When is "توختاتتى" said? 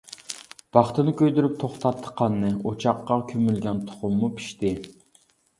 1.63-2.13